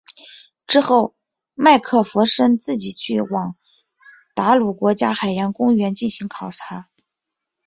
[0.65, 1.15] 之后
[1.53, 3.55] 麦克弗森自己去往
[4.33, 6.89] 达鲁国家海洋公园进行考察。